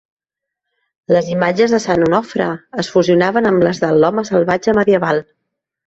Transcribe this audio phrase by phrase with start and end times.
[1.15, 2.49] Les imatges de Sant Onofre
[2.85, 5.27] es fusionaven amb les de l'"home salvatge" medieval.